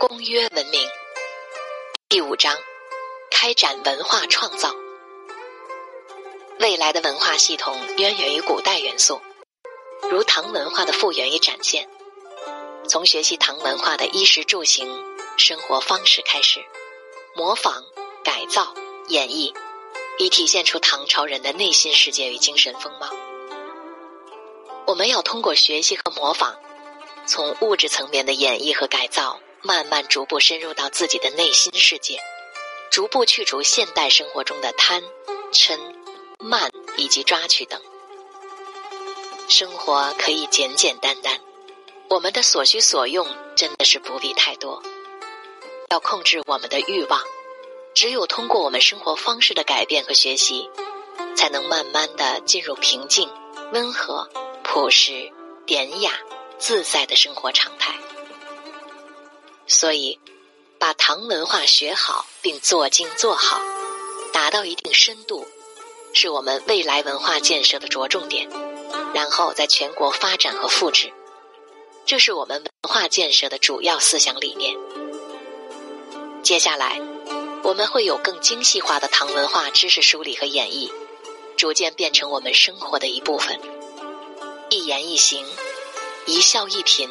[0.00, 0.80] 公约文明
[2.08, 2.56] 第五章：
[3.30, 4.74] 开展文化创造。
[6.58, 9.20] 未来的文化系统渊源于古代元素，
[10.10, 11.86] 如唐文化的复原与展现。
[12.88, 15.04] 从学习唐文化的衣食住行、
[15.36, 16.64] 生活方式开始，
[17.36, 17.84] 模仿、
[18.24, 18.74] 改造、
[19.08, 19.54] 演绎，
[20.18, 23.10] 以体现出唐朝人的内心世界与精神风貌。
[24.86, 26.56] 我们要通过学习和模仿，
[27.26, 32.18] 从物质层面的演绎和改造，慢慢逐步深入到自己的内心世界，
[32.90, 35.02] 逐步去除现代生活中的贪、
[35.52, 35.78] 嗔、
[36.38, 37.80] 慢以及抓取等。
[39.48, 41.40] 生活可以简简单单，
[42.08, 44.82] 我们的所需所用真的是不必太多。
[45.90, 47.20] 要控制我们的欲望，
[47.94, 50.70] 只有通过我们生活方式的改变和学习，
[51.36, 53.28] 才能慢慢的进入平静、
[53.72, 54.28] 温和。
[54.62, 55.32] 朴实、
[55.66, 56.12] 典雅、
[56.56, 57.92] 自在的生活常态。
[59.70, 60.18] 所以，
[60.80, 63.62] 把唐文化学好并做精做好，
[64.32, 65.46] 达到一定深度，
[66.12, 68.50] 是我们未来文化建设的着重点。
[69.14, 71.12] 然后在全国发展和复制，
[72.04, 74.76] 这是我们文化建设的主要思想理念。
[76.42, 77.00] 接下来，
[77.62, 80.90] 我们会有更精细化的唐文化知识梳理和演绎，
[81.56, 83.60] 逐渐变成我们生活的一部分。
[84.68, 85.46] 一言一行，
[86.26, 87.08] 一笑一颦，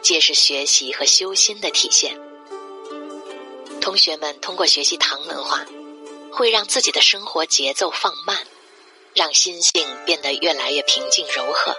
[0.00, 2.18] 皆是学习和修心的体现。
[3.80, 5.64] 同学们通过学习唐文化，
[6.32, 8.46] 会让自己的生活节奏放慢，
[9.14, 11.74] 让心性变得越来越平静柔和。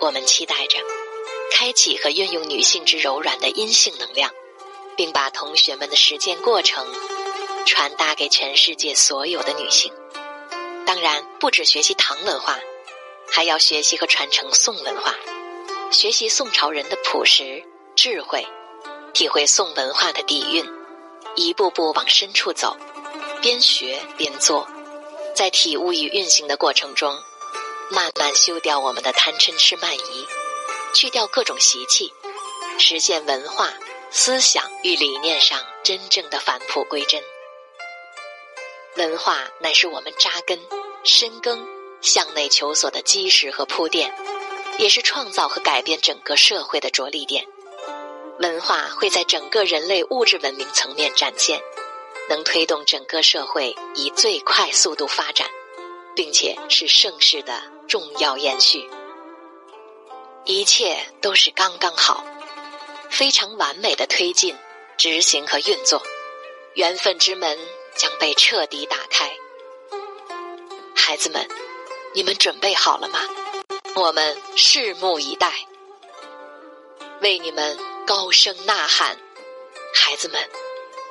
[0.00, 0.78] 我们期待着，
[1.52, 4.30] 开启和运用女性之柔软的阴性能量，
[4.96, 6.86] 并把同学们的实践过程
[7.66, 9.92] 传达给全世界所有的女性。
[10.86, 12.58] 当然，不止学习唐文化。
[13.32, 15.14] 还要学习和传承宋文化，
[15.90, 17.64] 学习宋朝人的朴实
[17.96, 18.46] 智慧，
[19.12, 20.64] 体会宋文化的底蕴，
[21.34, 22.76] 一步步往深处走，
[23.42, 24.68] 边学边做，
[25.34, 27.12] 在体悟与运行的过程中，
[27.90, 30.26] 慢慢修掉我们的贪嗔痴慢疑，
[30.94, 32.12] 去掉各种习气，
[32.78, 33.74] 实现文化
[34.12, 37.20] 思想与理念上真正的返璞归真。
[38.96, 40.56] 文化乃是我们扎根
[41.02, 41.66] 深耕。
[42.02, 44.10] 向内求索的基石和铺垫，
[44.78, 47.46] 也是创造和改变整个社会的着力点。
[48.38, 51.60] 文化会在整个人类物质文明层面展现，
[52.28, 55.46] 能推动整个社会以最快速度发展，
[56.16, 58.88] 并且是盛世的重要延续。
[60.44, 62.24] 一切都是刚刚好，
[63.10, 64.56] 非常完美的推进、
[64.96, 66.02] 执行和运作，
[66.74, 67.58] 缘分之门
[67.94, 69.30] 将被彻底打开。
[70.94, 71.46] 孩子们。
[72.12, 73.20] 你们准备好了吗？
[73.96, 75.52] 我们拭目以待，
[77.20, 79.16] 为你们高声呐喊，
[79.94, 80.40] 孩子们，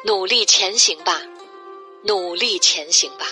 [0.05, 1.21] 努力前行吧，
[2.03, 3.25] 努力前行吧！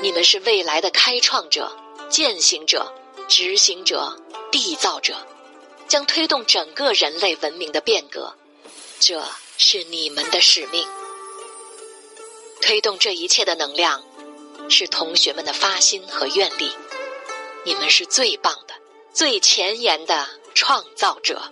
[0.00, 1.74] 你们是未来的开创者、
[2.10, 2.92] 践行者、
[3.28, 4.16] 执行者、
[4.52, 5.16] 缔造者，
[5.88, 8.34] 将推动整个人类文明的变革，
[8.98, 9.24] 这
[9.56, 10.86] 是你们的使命。
[12.60, 14.02] 推动这一切的能量。
[14.72, 16.70] 是同学们的发心和愿力，
[17.62, 18.74] 你们是最棒的、
[19.12, 21.42] 最前沿的创造者。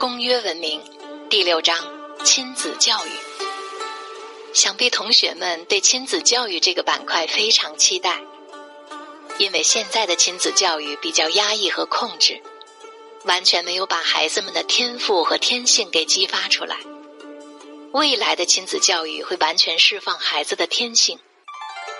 [0.00, 0.82] 公约文明
[1.30, 1.76] 第六章
[2.24, 3.10] 亲子教育，
[4.52, 8.20] 想必同学们对亲子教育这个板块非常期待，
[9.38, 12.42] 因为现在的亲子教育比较压抑和控制，
[13.26, 16.76] 完全没有把孩子们的天赋和天性给激发出来。
[17.92, 21.16] 未来的亲子教育会完全释放孩子的天性。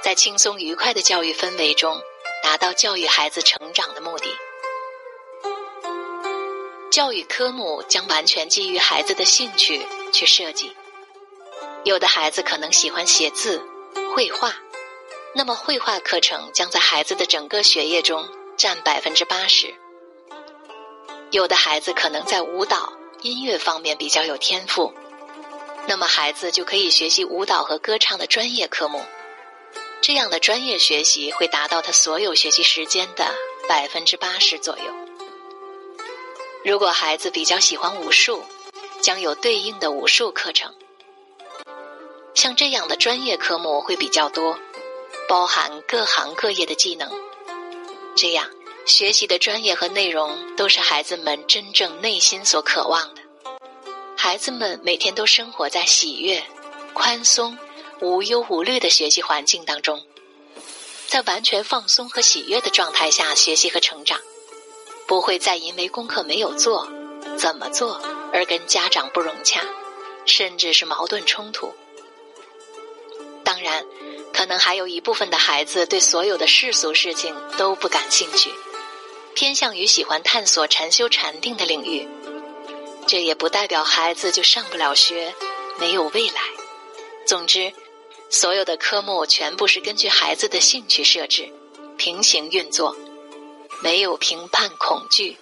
[0.00, 2.00] 在轻松愉快的教育氛围中，
[2.42, 4.28] 达到教育孩子成长的目的。
[6.90, 10.74] 教育科目将完全基于孩子的兴趣去设计。
[11.84, 13.62] 有的孩子可能喜欢写字、
[14.14, 14.54] 绘画，
[15.34, 19.74] 那么绘画课程将在孩子的整个学业中占百分之八十。
[21.30, 24.92] 有的孩子可能在舞蹈、音乐方面比较有天赋，
[25.86, 29.04] 那么孩子就可以学习舞蹈和歌唱的专业科目。
[30.08, 33.26] 这样的专业学习会达到他所有学习时间的
[33.68, 34.84] 百分之八十左右。
[36.64, 38.42] 如果孩子比较喜欢武术，
[39.02, 40.74] 将有对应的武术课程。
[42.32, 44.58] 像这样的专业科目会比较多，
[45.28, 47.12] 包含各行各业的技能。
[48.16, 48.48] 这样
[48.86, 53.20] 学习的专业和内容都是孩子们真正内心所渴望的。
[54.16, 56.42] 孩子们每天都生活在喜悦、
[56.94, 57.58] 宽松。
[58.00, 60.04] 无忧无虑的学习环境当中，
[61.06, 64.20] 在完全放松和喜悦的状态下学习和成长，
[65.06, 66.88] 不会再因为功课没有做、
[67.36, 68.00] 怎么做
[68.32, 69.64] 而跟家长不融洽，
[70.26, 71.74] 甚至是矛盾冲突。
[73.42, 73.84] 当然，
[74.32, 78.50] 可能还有一部分的孩子对所有的世俗事情都不感兴趣，
[79.34, 82.06] 偏向于喜欢探索禅修禅定的领域。
[83.06, 85.34] 这也不代表孩子就上不了学，
[85.80, 86.42] 没有未来。
[87.26, 87.72] 总之，
[88.30, 91.50] 所有的科目全部是根据孩子的兴趣设置，
[91.96, 92.94] 平行运作，
[93.82, 95.38] 没有评判恐惧、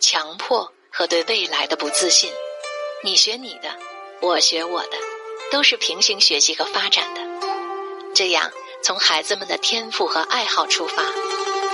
[0.00, 2.32] 强迫和对未来的不自信。
[3.04, 3.76] 你学你的，
[4.22, 4.96] 我学我的，
[5.52, 7.20] 都是平行学习和发展的。
[8.14, 8.50] 这样，
[8.82, 11.04] 从孩子们的天赋和爱好出发，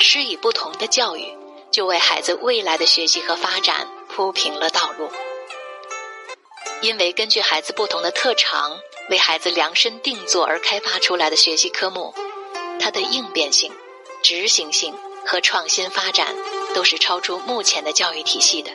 [0.00, 1.32] 施以不同的教育，
[1.70, 5.08] 就为孩子未来的学习和发展铺平了道路。
[6.86, 8.78] 因为根据孩子不同的特长，
[9.10, 12.14] 为孩子量身定做而开发出来的学习科目，
[12.78, 13.72] 它的应变性、
[14.22, 14.94] 执行性
[15.26, 16.32] 和创新发展
[16.76, 18.70] 都是超出目前的教育体系的。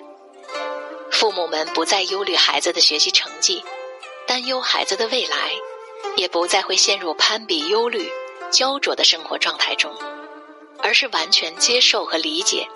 [1.09, 3.63] 父母们不再忧虑孩子的学习成绩，
[4.27, 5.53] 担忧孩子的未来，
[6.17, 8.11] 也不再会陷入攀比、忧虑、
[8.51, 9.89] 焦灼的生活状态中，
[10.79, 12.67] 而是完全接受和理解，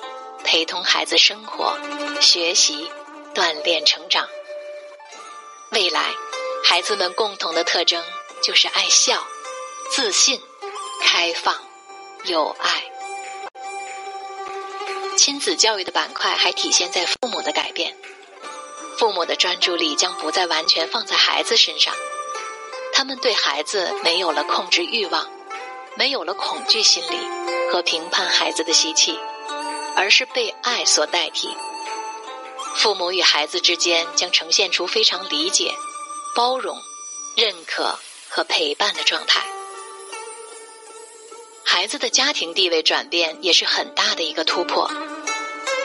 [0.46, 1.78] 陪同孩子生活、
[2.22, 2.90] 学习、
[3.34, 4.26] 锻炼、成长。
[5.76, 6.16] 未来，
[6.64, 8.02] 孩子们共同的特征
[8.42, 9.22] 就是爱笑、
[9.92, 10.42] 自信、
[11.02, 11.54] 开放、
[12.24, 12.82] 有爱。
[15.18, 17.94] 亲子教育的板块还体现在父母的改变，
[18.98, 21.94] 父母的专注力将不再完全放在孩子身上，
[22.94, 25.30] 他们对孩子没有了控制欲望，
[25.96, 27.20] 没有了恐惧心理
[27.70, 29.20] 和评判孩子的习气，
[29.98, 31.50] 而是被爱所代替。
[32.76, 35.74] 父母与孩子之间将呈现出非常理解、
[36.36, 36.78] 包容、
[37.36, 37.98] 认可
[38.30, 39.42] 和陪伴的状态。
[41.64, 44.90] 孩子的家庭地位转变也是很大的一个突破。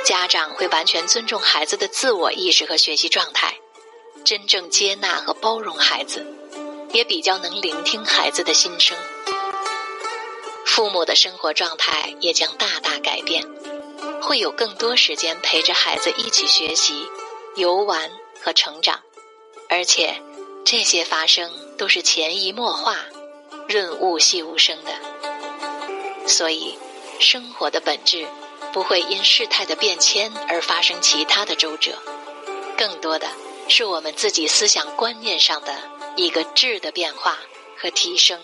[0.04, 3.54] 家长会完全尊重孩子的自我意识和学习状态，
[4.24, 6.26] 真正接纳和包容孩子，
[6.92, 8.96] 也比较能聆听孩子的心声。
[10.66, 13.46] 父母的生活状态也将大大改变。
[14.20, 17.06] 会有更多时间陪着孩子一起学习、
[17.56, 18.10] 游玩
[18.42, 19.00] 和成长，
[19.68, 20.20] 而且
[20.64, 22.96] 这些发生都是潜移默化、
[23.68, 24.92] 润物细无声的。
[26.26, 26.78] 所以，
[27.18, 28.26] 生活的本质
[28.72, 31.98] 不会因事态的变迁而发生其他的周折，
[32.76, 33.26] 更多的
[33.68, 35.74] 是我们自己思想观念上的
[36.16, 37.38] 一个质的变化
[37.76, 38.38] 和提升。